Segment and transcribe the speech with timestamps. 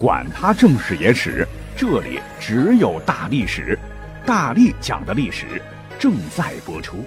[0.00, 3.78] 管他正史野史，这里只有大历史，
[4.24, 5.60] 大力讲的历史
[5.98, 7.04] 正在播出。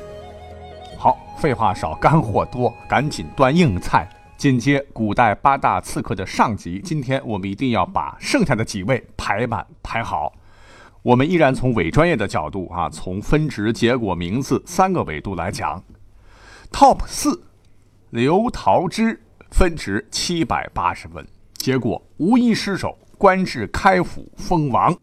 [0.96, 6.80] 好，废话少，干货多，赶紧端硬菜，紧接古代八大刺客的上集。
[6.86, 10.32] 今天我们一定要把剩下的几位排满排好。
[11.02, 15.84] 我们依然从伪专业的角度啊，从分值、结果、名字三个维度来讲。
[16.72, 17.44] Top 四，
[18.12, 19.20] 刘桃之，
[19.50, 21.26] 分值七百八十分。
[21.64, 24.94] 结果无一失手，官至开府封王。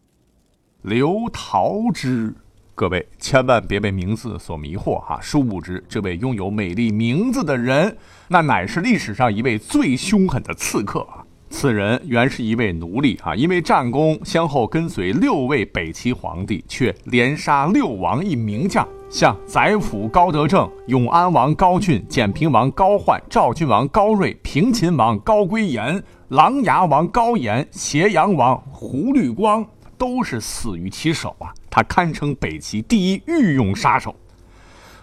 [0.83, 2.31] 刘桃之，
[2.75, 5.17] 各位千万别被名字所迷惑哈！
[5.19, 7.97] 殊不知，这位拥有美丽名字的人，
[8.27, 11.25] 那乃是历史上一位最凶狠的刺客啊！
[11.49, 18.87] 此人原是一位奴隶啊，因为战功，先后跟随六位北齐皇帝，却连杀六王一名将。
[19.09, 29.65] 像宰辅高德正、永安王高俊、简平王高焕、赵郡王高睿、平秦王高归延、琅琊王高岩、斜阳王胡律光，
[29.97, 31.51] 都是死于其手啊！
[31.69, 34.15] 他堪称北齐第一御用杀手。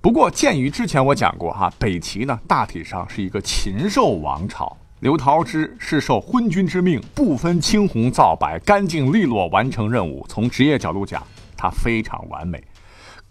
[0.00, 10.24] 不过，鉴于之前我讲过哈，北齐呢大体上是一个禽兽王朝，刘桃之是受昏君之命，不分青红皂白，干净利落完成任务。
[10.30, 11.22] 从职业角度讲，
[11.58, 12.58] 他非常完美。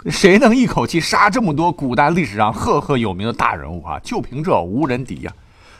[0.05, 3.97] 谁能一口气杀这么多古代历史上赫赫有名的大人物啊？
[4.03, 5.33] 就凭这无人敌呀！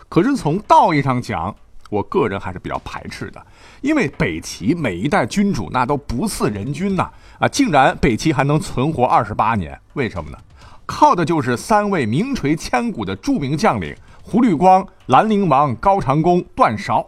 [0.09, 1.55] 可是从道义上讲，
[1.89, 3.45] 我个人还是比较排斥的，
[3.81, 7.47] 因为北齐每一代君主那都不似人君呐啊！
[7.47, 10.37] 竟然北齐还能存活二十八年，为什么呢？
[10.85, 17.05] 靠的就是三位名垂千古的著名将领：胡律光、兰陵王高长恭、段韶。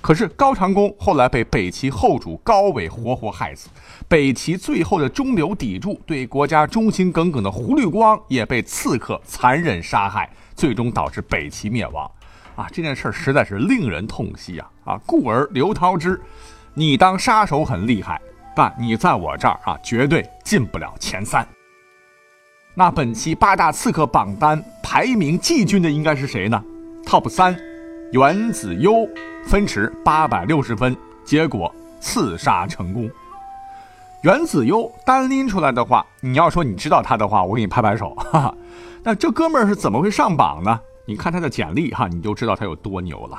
[0.00, 3.68] 可是高长恭后来被北齐后主高纬活活害死，
[4.06, 12.08] 北齐最后的中流砥柱、对国家忠心耿耿的胡律光也被刺客残忍杀害，最终导致北齐灭亡。
[12.56, 14.70] 啊，这件事实在是令人痛惜啊！
[14.84, 16.20] 啊，故而刘涛之，
[16.74, 18.20] 你当杀手很厉害，
[18.54, 21.46] 但你在我这儿啊，绝对进不了前三。
[22.74, 26.60] 那本期八大刺客榜单排名季军的应该是谁呢
[27.04, 27.56] ？Top 三，
[28.12, 29.08] 袁子悠。
[29.46, 33.08] 分值八百六十分，结果刺杀成功。
[34.22, 38.12] 袁子悠单拎出来的话，你要说你知道他的话，我给你拍拍手。
[38.16, 38.54] 哈哈，
[39.04, 40.80] 那这哥们儿是怎么会上榜呢？
[41.08, 43.38] 你看他的简历哈，你就知道他有多牛了。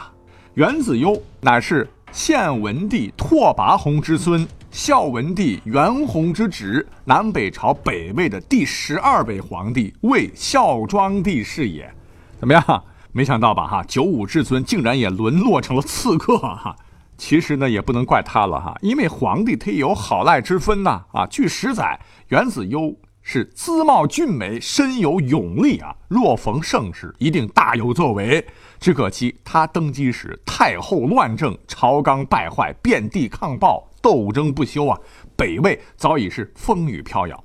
[0.54, 11.94] 元子攸乃是献文帝拓跋宏之孙，孝文帝元宏之侄，南北朝北魏的第十二位皇帝，魏孝庄帝是也。
[12.40, 12.84] 怎么样？
[13.12, 16.74] 没想到吧，哈，九五至尊竟然也沦落成了刺客，哈。
[17.18, 21.26] 其实呢，也不能怪他了，哈，因为皇帝他也有好赖之分呐，啊。
[21.28, 22.00] 据史载，
[22.30, 22.96] 元子攸
[23.30, 28.48] 是姿貌俊美，身有勇力啊，若逢盛世，一定大有作为。
[28.80, 34.98] 只可惜他登基时太后乱政，朝纲败坏，遍地抗暴，斗争不休啊，
[35.36, 37.44] 北魏早已是风雨飘摇。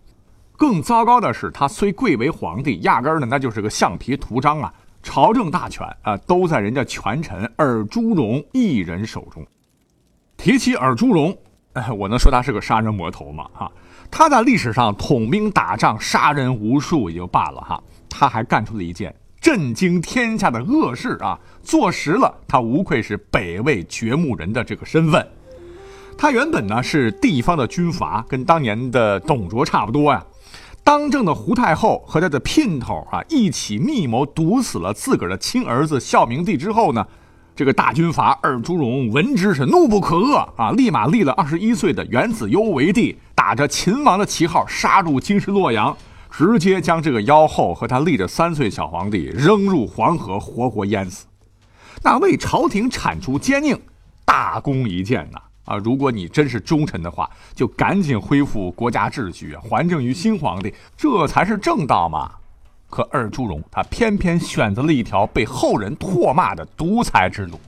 [0.57, 4.73] 更糟糕的是，他虽贵为皇帝，压根儿呢那就是个橡皮图章啊。
[5.03, 9.45] 朝政大权啊，都在人家权臣尔朱荣一人手中。
[10.37, 11.37] 提起尔朱荣，
[11.73, 13.49] 哎，我能说他是个杀人魔头吗？
[13.53, 13.73] 哈，
[14.15, 21.37] 他在历史上统兵打仗，杀人无数也就罢了哈，他还干出了一件震惊天下的恶事啊！
[21.63, 25.27] 坐实了他无愧是北魏掘墓人的这个身份。
[26.19, 30.23] 他原本呢是地方的军阀，跟当年的董卓差不多呀。
[30.85, 37.07] 当政的胡太后和他的姘头啊一起密谋毒死了自个儿的亲儿子孝明帝之后呢，
[37.63, 45.97] 这个大军阀尔朱荣闻之是怒不可遏啊，立马立了二十一岁的袁子悠为帝，打着秦王的旗号杀入京师洛阳，
[46.29, 51.27] 直接将这个妖后和他立着三岁小皇帝扔入黄河，活活淹死。
[52.03, 53.79] 那为朝廷铲除奸佞，
[54.25, 55.39] 大功一件呐。
[55.65, 62.29] 啊，如果你真是忠臣的话，就赶紧恢复国家秩序，还政于新皇帝，这才是正道嘛。
[62.93, 67.59] 可二朱荣他偏偏选择了一条被后人唾骂的独裁之路，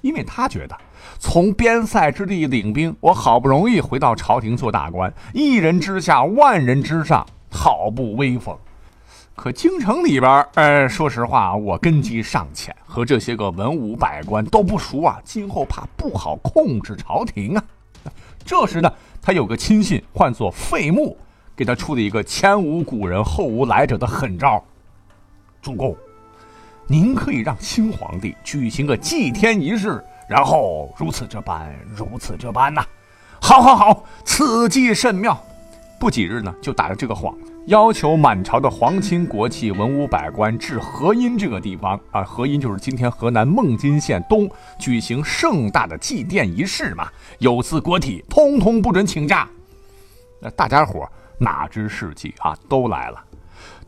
[0.00, 0.74] 因为他觉得
[1.18, 8.56] 从边塞之地领兵，我好不容易回到朝廷做大官，一人之下，万人之上，好不威风。
[9.36, 17.62] 可京城里边，呃，说实话，我根基尚浅，和这些个文武百官都不熟啊，今后怕不好控制朝廷啊。
[18.46, 18.90] 这时呢，
[19.20, 21.18] 他有个亲信，唤作费穆，
[21.54, 24.64] 给他出了一个前无古人后无来者的狠招。
[25.62, 25.96] 主公，
[26.86, 32.84] 您可以让新皇帝举行个祭天仪式，然后如此这般，如此这般呐。
[33.40, 35.38] 好，好，好，此计甚妙。
[35.98, 37.52] 不几日呢，就打着这个幌子。
[37.66, 47.06] 要求满朝的皇亲国戚、文武百官至河阴这个地方啊，河阴就是今天河南孟津县东，举行盛大的祭奠仪式嘛。
[47.38, 49.46] 有司国体，通通不准请假。
[50.40, 51.06] 那大家伙
[51.36, 53.22] 哪知是计啊，都来了。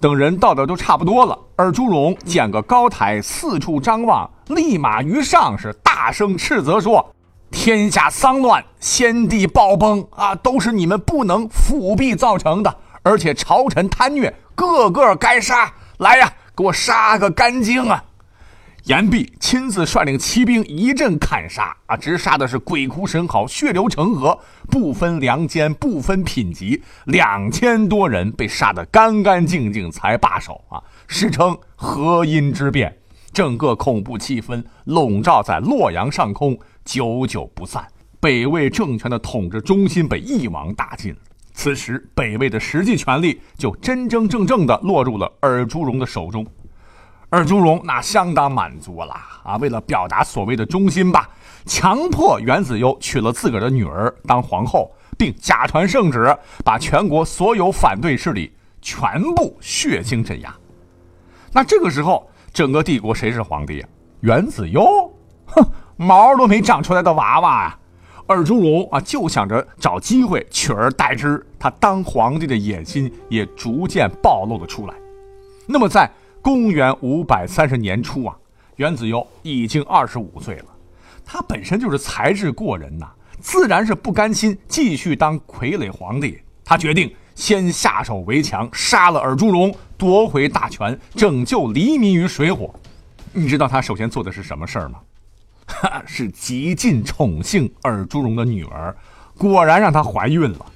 [0.03, 7.15] 等人到的都差不多了，而朱荣见个高台，四处张望，立马于上是大声斥责说
[7.53, 15.73] ：“天下丧乱，先帝暴崩啊，都是你们不能复辟造成的。”而且朝臣贪虐，个个该杀！
[15.99, 18.03] 来呀，给我杀个干净啊！
[18.84, 24.37] 严弼亲自率领骑兵一阵砍杀啊，直杀的是鬼哭神嚎，血流成河，
[24.69, 30.82] 不分良奸，不分品级，两千多人被杀得干干净净才罢手啊！
[31.06, 32.93] 史称河阴之变，
[33.32, 37.87] 整个恐怖气氛笼罩在洛阳上空，久久不散。
[38.19, 41.14] 北魏政权的统治中心被一网打尽。
[41.55, 46.44] 此时，北魏的实际权力就真真正正的落入了尔朱荣的手中。
[47.38, 49.56] 尔朱荣那相当满足了啊！
[49.56, 51.31] 为了表达所谓的忠心吧，
[51.64, 58.52] 强迫袁子攸娶了自个儿的女儿当皇后，并假传圣旨，把全国所有反对势力
[58.82, 60.55] 全部血腥镇压。
[61.52, 63.88] 那这个时候，整个帝国谁是皇帝呀？
[64.20, 65.11] 袁子攸？
[65.46, 65.64] 哼，
[65.96, 67.79] 毛都没长出来的娃娃啊！
[68.26, 74.94] 尔朱荣啊，就想着找机会取而代之，他当皇帝的野心也逐渐暴露了出来。
[75.67, 76.11] 那么，在
[76.43, 78.37] 公元五百三十年初啊，
[78.77, 80.67] 袁子悠已经二十五岁了，
[81.25, 83.06] 他本身就是才智过人呐，
[83.39, 86.41] 自然是不甘心继续当傀儡皇帝。
[86.65, 92.75] 他决定先下手为强，杀了尔朱荣，夺回大权，拯救黎民于水火。
[93.33, 94.99] 你知道他首先做的是什么事儿吗？
[95.67, 98.94] 哈是极尽宠幸尔朱荣的女儿，
[99.39, 100.67] 果然让她怀孕了。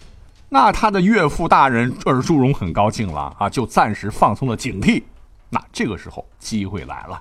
[0.48, 5.02] 那他的岳父大人尔朱荣很高兴了啊，就暂时放松了警惕。
[5.48, 7.20] 那这个时候机会来了，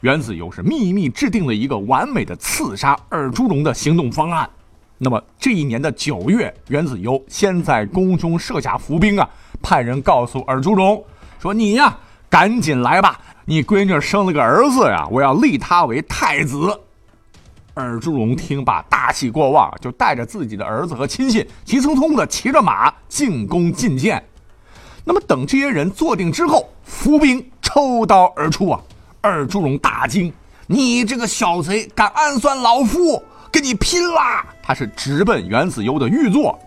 [0.00, 4.48] 袁子游是秘密制定了一个完美的刺杀尔朱荣的行动方案。
[4.98, 9.28] 那么这一年的九月，袁子游先在宫中设下伏兵啊，
[9.62, 11.02] 派人告诉尔朱荣
[11.38, 11.96] 说：“你呀，
[12.28, 16.80] 赶紧来吧，你闺女生了个儿子呀，我要立他为太子。”
[17.74, 24.20] 尔朱荣听罢，大喜过望，就带着自己的儿子和亲信，急匆匆的骑着马进宫觐见。
[25.08, 28.78] 那么，等这些人坐定之后，伏兵抽刀而出啊！
[29.22, 30.30] 尔朱荣大惊
[30.68, 36.58] ：“你这个小贼，敢暗算老夫，跟你拼啦！”他是直奔袁子悠的御座。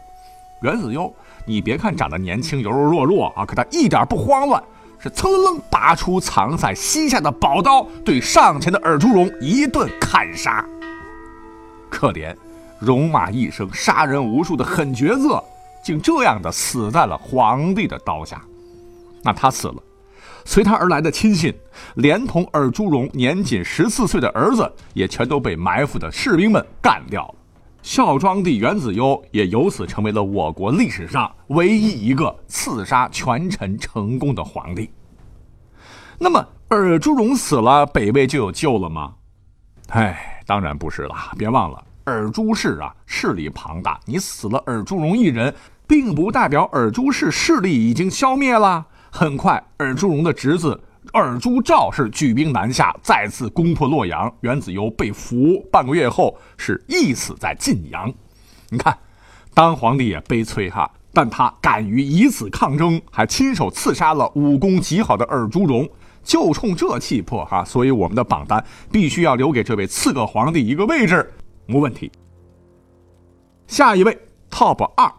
[0.63, 1.13] 袁子悠，
[1.45, 4.63] 你别看长得年轻、柔柔弱弱啊，可他一点不慌乱，
[4.97, 10.65] 是噌楞楞拔出藏在膝下的宝刀，对上前的尔朱荣一顿砍杀。
[11.91, 12.35] 可怜，
[12.79, 15.43] 戎马一生、杀人无数的狠角色，
[15.83, 18.41] 竟这样的死在了皇帝的刀下。
[19.23, 19.75] 那他死了，
[20.45, 21.53] 随他而来的亲信，
[21.95, 27.35] 连同尔朱荣年仅十四岁的儿子，也全都被埋伏的士兵们干掉了。
[27.81, 34.89] 孝庄帝元子攸也由此成为了我国历史上唯一一个刺杀权臣成功的皇帝。
[36.19, 39.15] 那么，尔朱荣死了，北魏就有救了吗？
[39.89, 40.27] 唉。
[40.43, 41.81] 当然不是了，别忘了
[42.11, 43.97] 尔朱氏啊，势力庞大。
[44.05, 45.53] 你死了尔朱荣一人，
[45.87, 48.85] 并不代表尔朱氏势力已经消灭了。
[49.09, 50.79] 很快，尔朱荣的侄子
[51.13, 54.31] 尔朱兆是举兵南下，再次攻破洛阳。
[54.41, 58.13] 袁子由被俘，半个月后是缢死在晋阳。
[58.69, 58.97] 你看，
[59.53, 65.89] 当皇帝也悲催哈，但他敢于以此抗争，还亲手刺杀了武功极好的尔朱荣。
[66.23, 71.33] 就冲这气魄哈，所以我们的榜单必须要留给这位刺客皇帝一个位置，
[71.71, 72.11] 没问题。
[73.65, 74.17] 下一位
[74.49, 75.09] top 二，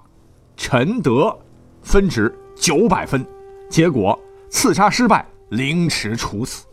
[0.56, 1.36] 陈德，
[1.80, 3.26] 分值九百分，
[3.70, 4.18] 结果
[4.50, 6.66] 刺杀失败，凌迟处死。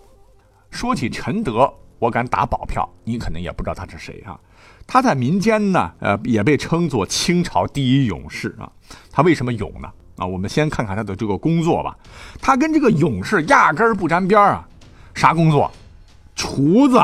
[0.70, 4.38] 说起陈德，我敢打保票，你可能也不知道他是谁啊。
[4.86, 8.70] 他在民间呢，呃，也被称作清朝第一勇士啊。
[9.10, 9.90] 他为什么勇呢？
[10.18, 11.98] 啊，我们先看看他的这个工作吧。
[12.42, 14.68] 他跟这个勇士压根儿不沾边啊！
[15.16, 15.72] 啥工作？
[16.36, 16.98] 厨子，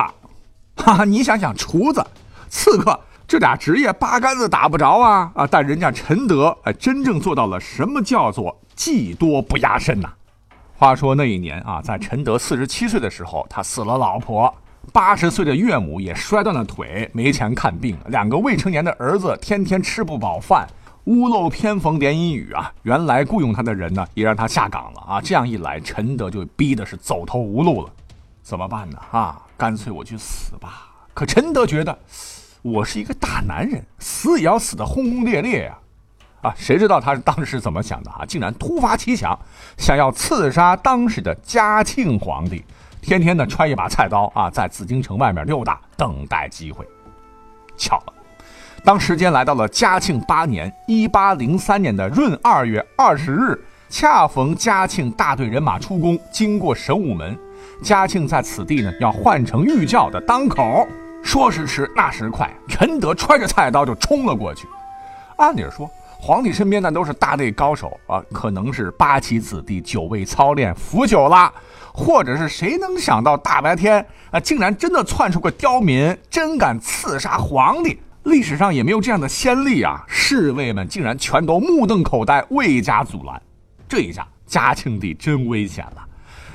[0.76, 1.06] 哈哈！
[1.06, 2.06] 你想想，厨子、
[2.50, 5.32] 刺客这俩职业八竿子打不着啊！
[5.36, 10.10] 啊，但人家陈德哎，真正做到了什么叫做技多不压身呐？
[10.78, 14.54] 话说那一年啊，在陈德四十七岁的时候，他死了老婆，
[14.94, 20.68] 八十岁的岳母也摔断了腿，没钱看病，两个未成年的儿子天天吃不饱饭。
[21.06, 22.74] 屋漏偏逢连阴雨啊！
[22.82, 25.22] 原来雇佣他的人呢，也让他下岗了啊！
[25.22, 27.90] 这样一来，陈德就逼的是走投无路了，
[28.42, 28.98] 怎么办呢？
[29.12, 30.88] 啊，干脆我去死吧！
[31.16, 31.98] 可陈德觉得，
[32.62, 35.78] 我是一个大男人，死也要死得轰轰烈烈呀！
[36.42, 38.26] 啊，谁知道他当时怎么想的啊？
[38.28, 39.40] 竟然突发奇想，
[39.78, 42.66] 想要刺杀当时的嘉庆皇帝，
[43.02, 46.86] 天天呢揣一把菜刀啊，在紫禁城外面溜达，等待机会。
[47.78, 48.14] 巧了，
[48.84, 53.58] 当时间来到了嘉庆八年（一八零三年的闰二月二十日），
[53.88, 57.40] 恰逢嘉庆大队人马出宫，经过神武门，
[57.82, 60.86] 嘉庆在此地呢要换乘御轿的当口，
[61.26, 64.68] 说时迟，那时快，陈德揣着菜刀就冲了过去。
[65.38, 65.90] 按理说，
[66.20, 71.52] 皇帝身边那都是大内高手啊，可能是八旗子弟久未操练，服久了，
[71.92, 78.00] 或者是谁能想到大白天啊，竟然真的窜出个刁民，真敢刺杀皇帝？
[78.24, 80.06] 历史上也没有这样的先例啊！
[80.08, 83.42] 侍卫们竟然全都目瞪口呆，未加阻拦。
[83.90, 86.06] 这一下，嘉庆帝真危险了，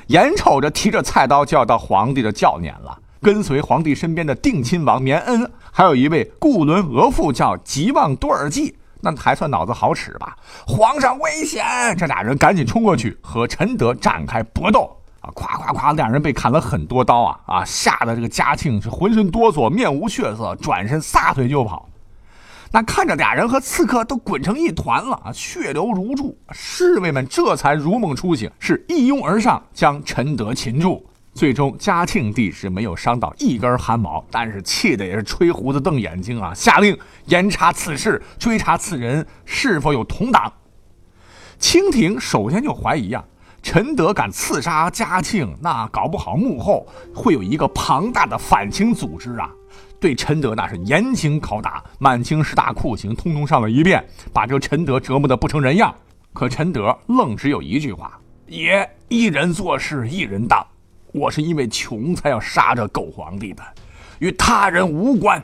[0.07, 2.97] 眼瞅着提着菜刀就要到皇帝的轿辇了。
[3.21, 10.35] 跟随皇帝身边的定亲王绵恩，还有一位固伦额驸叫吉旺多尔济，那还算脑子好使吧？
[10.65, 11.63] 皇上危险！
[11.95, 15.29] 这俩人赶紧冲过去和陈德展开搏斗啊！
[15.35, 17.63] 咵咵咵，两人被砍了很多刀啊啊！
[17.63, 21.87] 吓得这个嘉庆是浑身哆嗦，面无血色，转身撒腿就跑。
[22.71, 31.05] 那看着俩人和刺客都滚成一团了啊，血流如注，侍卫们这才如梦初醒，是一拥而上将陈德擒住。
[31.33, 36.53] 最终，嘉庆帝是没有伤到一根汗毛，但是气的也是吹胡子瞪眼睛啊！
[36.53, 36.97] 下令
[37.27, 40.51] 严查此事，追查此人是否有同党。
[41.57, 43.23] 清廷首先就怀疑啊，
[43.63, 46.85] 陈德敢刺杀嘉庆，那搞不好幕后
[47.15, 49.49] 会有一个庞大的反清组织啊！
[50.01, 55.95] 对陈德那是严刑拷打，满清十大酷刑通通上了一遍，把这个陈德折磨得不成人样。
[56.33, 60.65] 可陈德愣只有一句话：爷一人做事一人当。
[61.11, 63.63] 我是因为穷才要杀这狗皇帝的，
[64.19, 65.43] 与他人无关。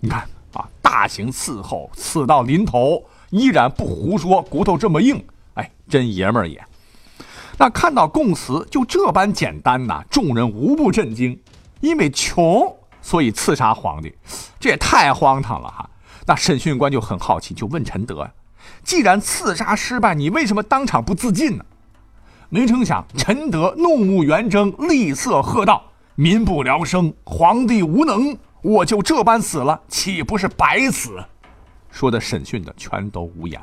[0.00, 0.20] 你看
[0.52, 6.62] 啊，大刑伺候，死到临头依然不胡说，骨头这么硬，哎，真爷们儿也。
[7.58, 11.40] 那看到供词就这般简单呐，众人无不震惊。
[11.80, 14.14] 因为穷，所以刺杀皇帝，
[14.58, 15.88] 这也太荒唐了哈。
[16.26, 18.30] 那审讯官就很好奇，就问陈德：
[18.82, 21.64] 既然刺杀失败，你为什么当场不自尽呢？
[22.48, 25.82] 没成想，陈德怒目圆睁，厉色喝道
[26.14, 31.16] ：“民不聊生，皇帝无能，我就这般死了，岂不是白死？”
[31.90, 33.60] 说的审讯的全都无言。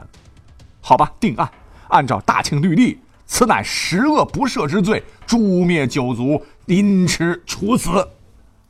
[0.82, 1.50] 好吧，定案，
[1.88, 8.06] 按照大清律例，此乃十恶不赦之罪，诛灭九族，凌迟处死。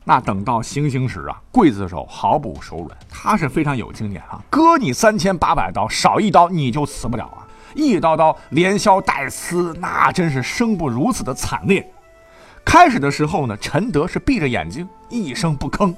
[0.04, 7.43] 那等到行刑时啊，刽子手毫不手软，他是非常有经验啊，割你三千八百刀，少一刀你就死不了啊。
[7.74, 11.88] 一刀刀连削带撕，那真是生不如死的惨烈。
[12.64, 15.94] 开始的时候呢，陈德是闭着眼睛一声不吭，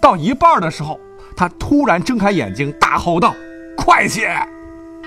[0.00, 0.98] 到一半的时候，
[1.36, 3.34] 他突然睁开眼睛，大吼道
[3.76, 4.34] ：“快些！”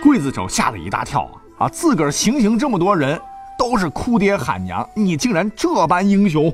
[0.04, 1.66] 刽子手吓了一大跳啊！
[1.66, 3.20] 啊，自个儿行刑这么多人，
[3.58, 6.54] 都是哭爹喊娘，你竟然这般英雄！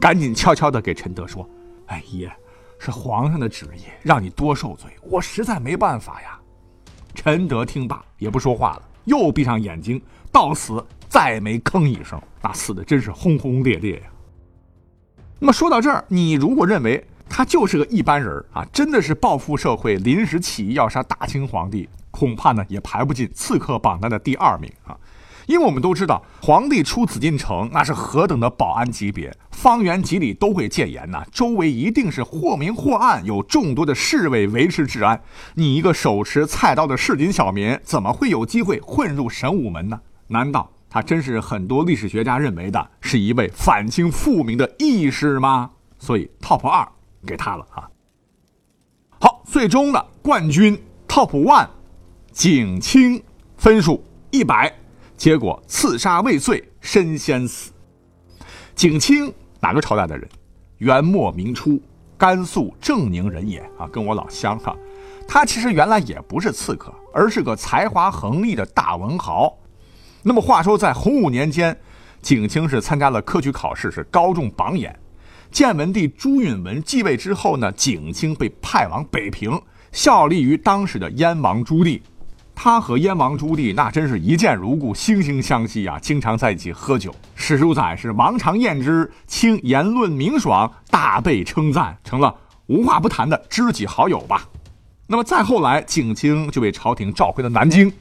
[0.00, 1.48] 赶紧悄悄地给陈德说
[1.86, 2.30] ：“哎爷，
[2.78, 6.38] 是皇上的旨意，让你多受罪，我实在没办法呀。”
[7.14, 8.82] 陈德听罢也不说话了。
[9.04, 10.00] 又闭上眼睛，
[10.32, 14.06] 到死再没吭一声，那死的真是轰轰烈烈呀。
[15.38, 24.96] 那么说到这儿，你如果认为他就是个一般人啊，真的是报复社会，临时起意要杀大清皇帝，恐怕呢也排不进刺客榜单的第二名啊。
[25.46, 35.20] 因为我们都知道，皇帝出紫禁城那是何等的保安级别，方圆几里都会戒严呐，周围一定是或明或暗，有众多的侍卫维持治安。
[35.54, 40.00] 你一个手持菜刀的市井小民，怎么会有机会混入神武门呢？
[40.28, 45.70] 难道他真是很多历史学家认为的是一位反清复明的义士吗？
[45.98, 46.86] 所以 top 二
[47.26, 47.88] 给他了啊。
[49.20, 51.68] 好，最终的冠军 top one，
[52.32, 53.22] 景清
[53.56, 54.74] 分数一百。
[55.24, 57.72] 结果刺杀未遂身先死。
[58.74, 60.28] 景清哪个朝代的人？
[60.76, 61.80] 元末明初，
[62.18, 64.76] 甘肃正宁人也啊，跟我老乡哈。
[65.26, 69.56] 他其实原来也不是刺客，而是个才华横溢的大文豪。
[70.22, 71.74] 那么话说，在洪武年间，
[72.20, 74.94] 景清是参加了科举考试，是高中榜眼。
[75.50, 79.58] 建文帝朱允文继位之后呢，景清被派往北平，
[79.90, 82.02] 效力于当时的燕王朱棣。
[82.54, 87.14] 他和燕王朱棣那真是一见如故，惺惺相惜啊，经常在一起喝酒。
[87.34, 92.34] 史书载是王常宴之，卿言论明爽，大被称赞，成了
[92.66, 94.48] 无话不谈的知己好友吧。
[95.06, 97.92] 那么再后来，景清就被朝廷召回了南京。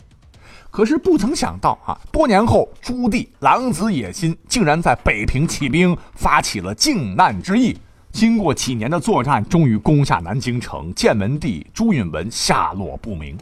[0.72, 7.78] 可是不曾想到啊，多年后朱棣狼子野心，竟然在北平起兵，发起了靖难之役。
[8.12, 10.94] 经过几年的作战，终于攻下南京城。
[10.94, 13.38] 建文帝朱允文下落不明。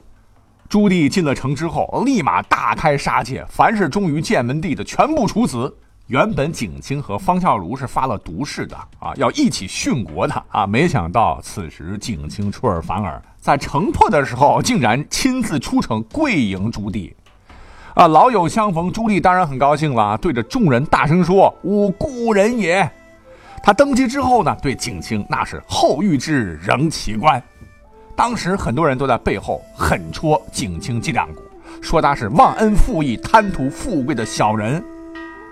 [0.71, 5.75] 朱棣进了城之后，立马大开杀戒，凡是忠于建文帝的，全部处死。
[6.07, 17.11] 原本景清和方孝孺是发了毒誓的啊，要一起殉国的啊，没想到此时景清出尔反尔，在城破的时候，竟然亲自出城跪迎朱棣。
[17.93, 22.89] 啊，老友相逢，朱棣当然很高兴了，对着众人大声说：“吾故人也。”
[23.61, 27.43] 他登基之后呢，对景清那是后遇之，仍其冠。
[28.15, 31.41] 当时很多人都在背后狠戳景清脊梁骨，
[31.81, 34.83] 说他是忘恩负义、贪图富贵的小人。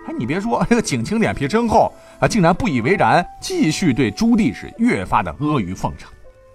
[0.08, 6.10] 哎，你别说，这个景清脸皮真厚啊，竟然不以为然，继续对朱棣是越发的阿谀奉承。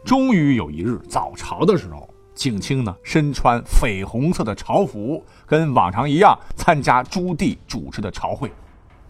[0.05, 8.53] 终于有一日早朝的时候，景清呢身穿绯红色的朝服，跟往常一样参加朱棣主持的朝会。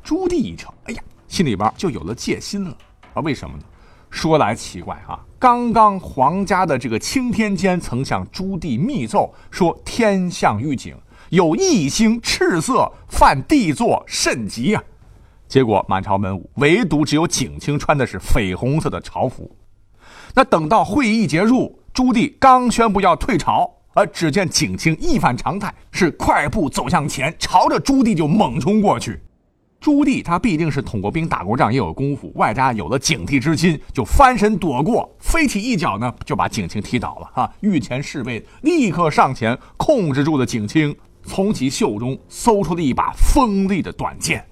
[0.03, 2.77] 朱棣一瞅，哎呀，心里边就有了戒心了
[3.15, 3.23] 啊？
[3.23, 3.65] 为什么呢？
[4.15, 10.97] 说来奇怪啊，刚刚皇家的这个钦天监曾向朱棣密奏说，天象预警
[11.31, 14.83] 有异星赤色犯帝座，甚急啊！
[15.49, 19.51] 结果满朝文武唯独只有景清穿的是绯红色的朝服。
[20.33, 29.21] 那等到会议结束，朱棣刚宣布要退朝，而只见景清一反常态，是快步走向前，朝着朱棣就猛冲过去。
[29.85, 37.31] 朱棣他毕竟是统过兵、打过仗，也有功夫，外加有了警惕之心，就翻身躲过，飞起一脚呢，就把景清踢倒了。
[37.35, 44.43] 哈，御前侍卫立刻上前控制住了景清，从其袖中搜出了一把锋利的短剑，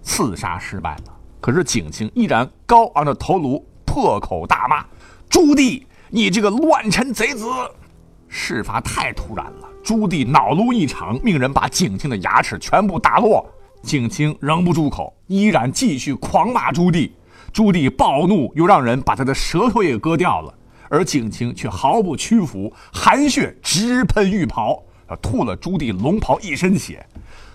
[0.00, 1.12] 刺杀失败了。
[1.40, 4.86] 可是景清依然高昂着头颅，破口大骂
[5.28, 7.48] ：“朱棣，你这个乱臣贼子！”
[8.30, 13.44] 事发太突然了，朱棣恼怒异常，命人把景清的牙齿全部打落。
[13.82, 17.10] 景清仍不住口，依然继续狂骂朱棣。
[17.52, 20.52] 朱棣暴怒，又让人把他的舌头也割掉了。
[20.88, 24.82] 而景清却毫不屈服，含血直喷浴袍，
[25.20, 27.04] 吐了朱棣龙袍一身血。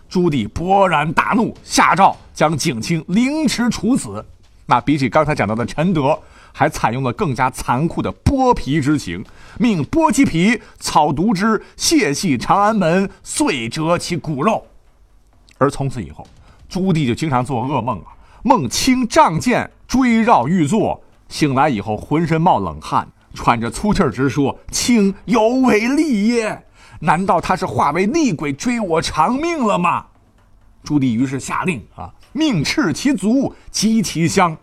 [0.10, 4.25] 朱棣勃然大怒，下诏将景清凌迟处死。
[4.66, 6.18] 那比起刚才讲到的陈德，
[6.51, 9.24] 还采用了更加残酷的剥皮之刑，
[9.58, 14.65] 命剥其皮，草毒之，卸系长安门，遂折其骨肉。
[15.62, 16.26] 而从此以后，
[16.67, 26.65] 朱棣就经常做噩梦啊，梦清仗剑追绕玉座，醒来以后浑身冒冷汗，喘着粗气直说：“卿有违厉耶？
[27.02, 30.04] 难道他是化为厉鬼追我偿命了吗？”
[30.84, 34.58] 朱棣于是下令啊，命斥其族，击其乡，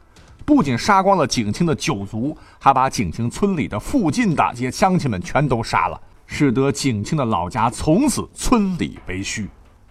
[0.44, 9.48] 不仅杀光了景清的九族，还把景清村里的附近的这些乡亲们全都杀了，使得景清的老家从此村里为虚。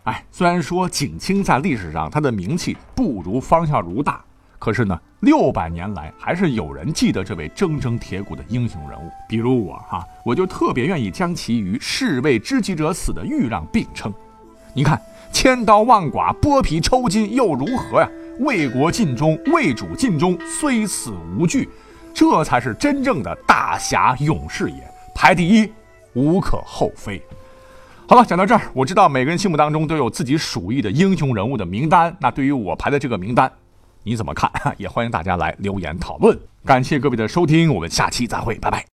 [0.08, 4.24] 哎，虽然说景清在历史上他的名气不如方孝孺大，
[4.58, 9.12] 可是呢，六百年来还是有人记得这位铮铮铁骨的英雄人物。
[9.28, 14.14] 比如我哈，我就特别愿意将其与士为知己者死的豫让并称。
[14.74, 14.98] 你看，
[15.34, 18.10] 千刀万剐，剥皮抽筋又如何呀？
[18.40, 21.68] 为国尽忠，为主尽忠，虽死无惧，
[22.14, 24.90] 这才是真正的大侠勇士也。
[25.14, 25.70] 排第一，
[26.14, 27.22] 无可厚非。
[28.10, 32.16] 好了，讲到这儿，我知道每个人心目当中都有自己属意的英雄人物的名单。
[32.22, 33.52] 那对于我排的这个名单，
[34.04, 34.50] 你怎么看？
[34.80, 36.40] 也欢迎大家来留言讨论。
[36.64, 38.86] 感谢各位的收听，我们下期再会，拜拜。